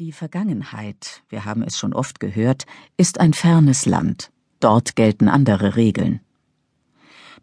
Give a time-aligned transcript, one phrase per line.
[0.00, 4.32] Die Vergangenheit, wir haben es schon oft gehört, ist ein fernes Land.
[4.58, 6.18] Dort gelten andere Regeln.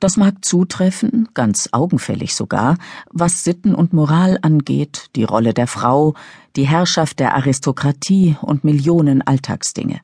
[0.02, 2.78] Das mag zutreffen, ganz augenfällig sogar,
[3.10, 6.14] was Sitten und Moral angeht, die Rolle der Frau,
[6.58, 10.02] die Herrschaft der Aristokratie und Millionen Alltagsdinge.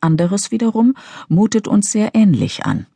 [0.00, 0.94] Anderes wiederum
[1.26, 2.86] mutet uns sehr ähnlich an.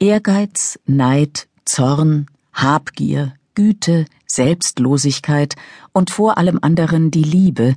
[0.00, 5.56] Ehrgeiz, Neid, Zorn, Habgier, Güte, Selbstlosigkeit
[5.92, 7.74] und vor allem anderen die Liebe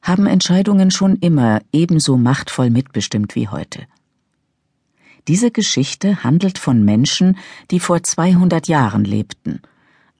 [0.00, 3.82] haben Entscheidungen schon immer ebenso machtvoll mitbestimmt wie heute.
[5.26, 7.36] Diese Geschichte handelt von Menschen,
[7.70, 9.60] die vor 200 Jahren lebten,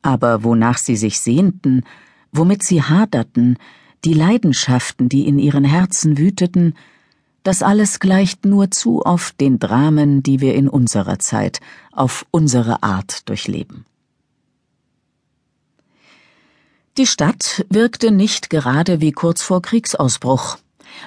[0.02, 1.84] aber wonach sie sich sehnten,
[2.30, 3.56] womit sie haderten,
[4.04, 6.74] die Leidenschaften, die in ihren Herzen wüteten,
[7.45, 11.60] das alles gleicht nur zu oft den Dramen, die wir in unserer Zeit
[11.93, 13.87] auf unsere Art durchleben.
[16.98, 20.59] Die Stadt wirkte nicht gerade wie kurz vor Kriegsausbruch,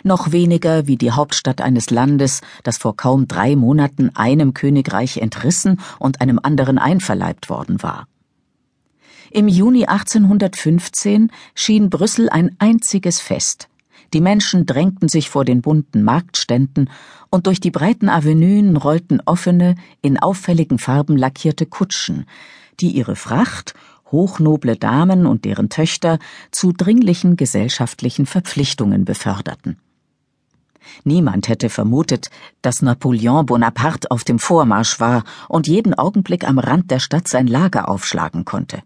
[0.04, 5.82] noch weniger wie die Hauptstadt eines Landes, das vor kaum drei Monaten einem Königreich entrissen
[6.00, 8.08] und einem anderen einverleibt worden war.
[9.32, 13.68] Im Juni 1815 schien Brüssel ein einziges Fest.
[14.14, 16.90] Die Menschen drängten sich vor den bunten Marktständen,
[17.30, 22.26] und durch die breiten Avenuen rollten offene, in auffälligen Farben lackierte Kutschen,
[22.80, 23.74] die ihre Fracht
[24.12, 26.20] hochnoble Damen und deren Töchter
[26.52, 29.78] zu dringlichen gesellschaftlichen Verpflichtungen beförderten.
[31.04, 32.30] Niemand hätte vermutet,
[32.62, 37.48] dass Napoleon Bonaparte auf dem Vormarsch war und jeden Augenblick am Rand der Stadt sein
[37.48, 38.82] Lager aufschlagen konnte.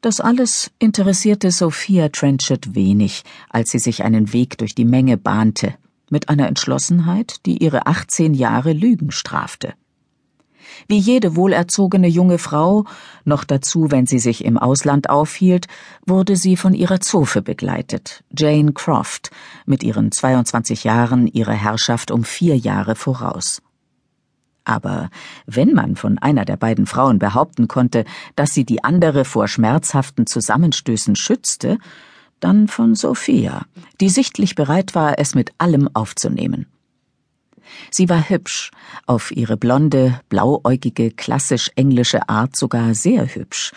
[0.00, 5.74] Das alles interessierte Sophia Trenchard wenig, als sie sich einen Weg durch die Menge bahnte,
[6.08, 9.74] mit einer Entschlossenheit, die ihre 18 Jahre Lügen strafte.
[10.88, 12.84] Wie jede wohlerzogene junge Frau,
[13.24, 15.66] noch dazu, wenn sie sich im Ausland aufhielt,
[16.06, 19.30] wurde sie von ihrer Zofe begleitet, Jane Croft,
[19.66, 23.62] mit ihren 22 Jahren ihrer Herrschaft um vier Jahre voraus.
[24.64, 25.10] Aber
[25.46, 28.04] wenn man von einer der beiden Frauen behaupten konnte,
[28.36, 31.78] dass sie die andere vor schmerzhaften Zusammenstößen schützte,
[32.40, 33.66] dann von Sophia,
[34.00, 36.66] die sichtlich bereit war, es mit allem aufzunehmen.
[37.90, 38.70] Sie war hübsch,
[39.06, 43.72] auf ihre blonde, blauäugige, klassisch englische Art sogar sehr hübsch.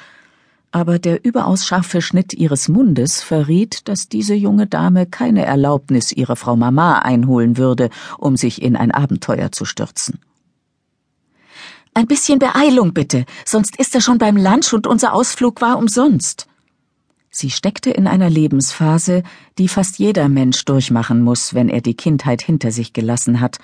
[0.72, 6.36] Aber der überaus scharfe Schnitt ihres Mundes verriet, dass diese junge Dame keine Erlaubnis ihrer
[6.36, 10.20] Frau Mama einholen würde, um sich in ein Abenteuer zu stürzen.
[11.94, 16.48] Ein bisschen Beeilung bitte, sonst ist er schon beim Lunch und unser Ausflug war umsonst.
[17.36, 19.24] Sie steckte in einer Lebensphase,
[19.58, 23.58] die fast jeder Mensch durchmachen muss, wenn er die Kindheit hinter sich gelassen hat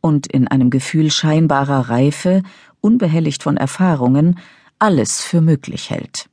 [0.00, 2.44] und in einem Gefühl scheinbarer Reife,
[2.80, 4.38] unbehelligt von Erfahrungen,
[4.78, 6.30] alles für möglich hält.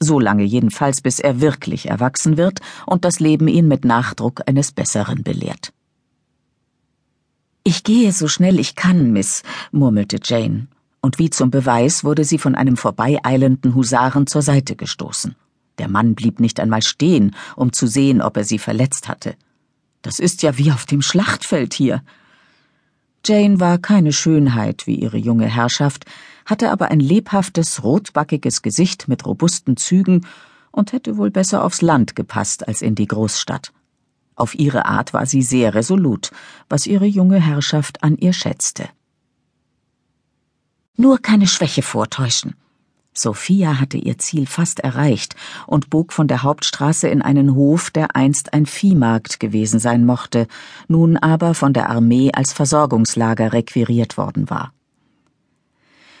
[0.00, 4.72] So lange jedenfalls, bis er wirklich erwachsen wird und das Leben ihn mit Nachdruck eines
[4.72, 5.72] Besseren belehrt.
[7.62, 10.66] Ich gehe so schnell ich kann, Miss, murmelte Jane,
[11.00, 15.36] und wie zum Beweis wurde sie von einem vorbeieilenden Husaren zur Seite gestoßen.
[15.78, 19.36] Der Mann blieb nicht einmal stehen, um zu sehen, ob er sie verletzt hatte.
[20.02, 22.02] Das ist ja wie auf dem Schlachtfeld hier.
[23.24, 26.04] Jane war keine Schönheit wie ihre junge Herrschaft,
[26.44, 30.24] hatte aber ein lebhaftes, rotbackiges Gesicht mit robusten Zügen
[30.70, 33.72] und hätte wohl besser aufs Land gepasst als in die Großstadt.
[34.36, 36.30] Auf ihre Art war sie sehr resolut,
[36.68, 38.88] was ihre junge Herrschaft an ihr schätzte.
[40.96, 42.54] Nur keine Schwäche vortäuschen.
[43.18, 48.14] Sophia hatte ihr Ziel fast erreicht und bog von der Hauptstraße in einen Hof, der
[48.14, 50.46] einst ein Viehmarkt gewesen sein mochte,
[50.86, 54.72] nun aber von der Armee als Versorgungslager requiriert worden war.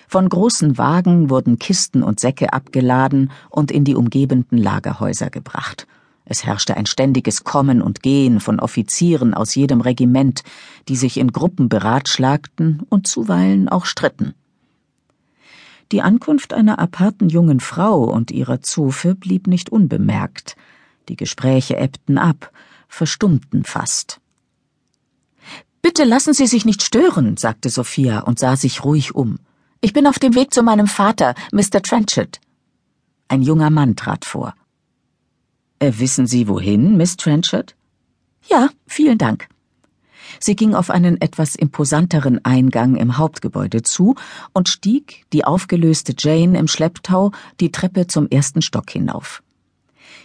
[0.08, 5.86] Von großen Wagen wurden Kisten und Säcke abgeladen und in die umgebenden Lagerhäuser gebracht.
[6.24, 10.42] Es herrschte ein ständiges Kommen und Gehen von Offizieren aus jedem Regiment,
[10.88, 14.34] die sich in Gruppen beratschlagten und zuweilen auch stritten.
[15.92, 20.56] Die Ankunft einer aparten jungen Frau und ihrer Zofe blieb nicht unbemerkt.
[21.08, 22.52] Die Gespräche ebbten ab,
[22.88, 24.20] verstummten fast.
[25.82, 29.38] Bitte lassen Sie sich nicht stören, sagte Sophia und sah sich ruhig um.
[29.80, 31.80] Ich bin auf dem Weg zu meinem Vater, Mr.
[31.82, 32.40] Trenchard.
[33.28, 34.54] Ein junger Mann trat vor.
[35.78, 37.76] Äh, wissen Sie wohin, Miss Trenchard?
[38.48, 39.48] Ja, vielen Dank.
[40.40, 44.14] Sie ging auf einen etwas imposanteren Eingang im Hauptgebäude zu
[44.52, 49.42] und stieg, die aufgelöste Jane im Schlepptau, die Treppe zum ersten Stock hinauf.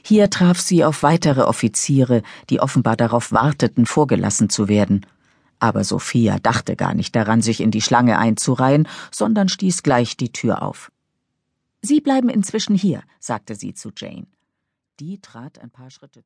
[0.04, 5.06] Hier traf sie auf weitere Offiziere, die offenbar darauf warteten, vorgelassen zu werden.
[5.60, 10.32] Aber Sophia dachte gar nicht daran, sich in die Schlange einzureihen, sondern stieß gleich die
[10.32, 10.92] Tür auf.
[11.84, 14.28] Sie bleiben inzwischen hier, sagte sie zu Jane.
[15.00, 16.24] Die trat ein paar Schritte